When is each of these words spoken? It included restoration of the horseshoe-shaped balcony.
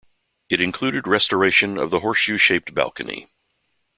It 0.49 0.59
included 0.61 1.05
restoration 1.05 1.77
of 1.77 1.91
the 1.91 1.99
horseshoe-shaped 1.99 2.73
balcony. 2.73 3.27